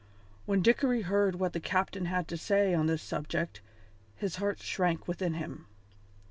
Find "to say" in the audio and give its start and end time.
2.29-2.73